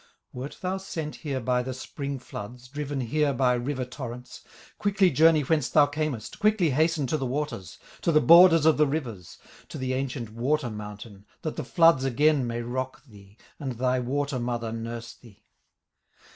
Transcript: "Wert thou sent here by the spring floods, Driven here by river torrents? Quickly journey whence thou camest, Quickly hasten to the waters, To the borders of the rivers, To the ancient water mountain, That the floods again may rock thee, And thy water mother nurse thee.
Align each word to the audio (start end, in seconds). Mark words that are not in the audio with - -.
"Wert 0.33 0.57
thou 0.61 0.77
sent 0.77 1.17
here 1.17 1.39
by 1.39 1.61
the 1.61 1.75
spring 1.75 2.17
floods, 2.17 2.67
Driven 2.67 3.01
here 3.01 3.33
by 3.35 3.53
river 3.53 3.85
torrents? 3.85 4.43
Quickly 4.79 5.11
journey 5.11 5.41
whence 5.41 5.69
thou 5.69 5.85
camest, 5.85 6.39
Quickly 6.39 6.71
hasten 6.71 7.05
to 7.05 7.17
the 7.17 7.25
waters, 7.27 7.77
To 8.01 8.11
the 8.11 8.19
borders 8.19 8.65
of 8.65 8.77
the 8.77 8.87
rivers, 8.87 9.37
To 9.69 9.77
the 9.77 9.93
ancient 9.93 10.31
water 10.31 10.71
mountain, 10.71 11.27
That 11.43 11.55
the 11.55 11.63
floods 11.63 12.03
again 12.03 12.47
may 12.47 12.63
rock 12.63 13.03
thee, 13.05 13.37
And 13.59 13.73
thy 13.73 13.99
water 13.99 14.39
mother 14.39 14.71
nurse 14.71 15.13
thee. 15.13 15.43